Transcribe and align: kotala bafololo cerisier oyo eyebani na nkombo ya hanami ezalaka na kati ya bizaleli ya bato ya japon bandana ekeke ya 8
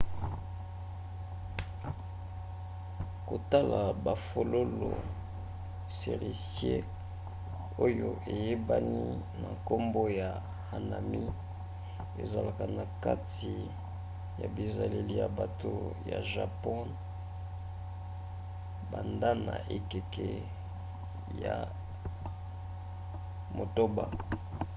kotala 3.27 3.81
bafololo 4.05 4.91
cerisier 5.97 6.83
oyo 7.85 8.09
eyebani 8.33 9.03
na 9.41 9.49
nkombo 9.57 10.01
ya 10.19 10.29
hanami 10.71 11.23
ezalaka 12.23 12.65
na 12.77 12.85
kati 13.05 13.53
ya 14.39 14.47
bizaleli 14.55 15.13
ya 15.21 15.27
bato 15.39 15.73
ya 16.11 16.19
japon 16.33 16.85
bandana 18.91 19.53
ekeke 19.77 20.29
ya 21.43 21.55
8 23.57 24.07